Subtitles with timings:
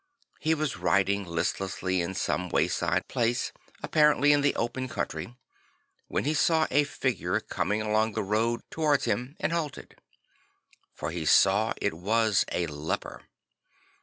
[0.39, 3.51] He was riding listlessly in some wayside place,
[3.83, 5.35] appar ently in the open country,
[6.07, 9.93] when he saw a figure coming along the road towards him and halted;
[10.91, 13.25] for he saw it was a leper.